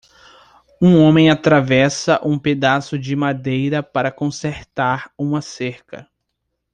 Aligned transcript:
Um 0.81 0.95
homem 0.99 1.29
atravessa 1.29 2.19
um 2.27 2.39
pedaço 2.39 2.97
de 2.97 3.15
madeira 3.15 3.83
para 3.83 4.11
consertar 4.11 5.13
uma 5.15 5.43
cerca. 5.43 6.09